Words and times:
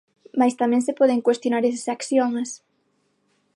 Mais 0.39 0.55
tamén 0.61 0.81
se 0.87 0.97
poden 0.99 1.23
cuestionar 1.25 1.63
eses 1.69 1.85
axiomas. 1.95 2.49